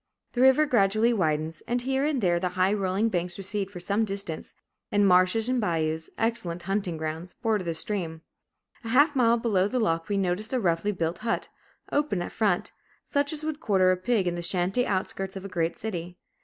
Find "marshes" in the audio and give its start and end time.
5.07-5.47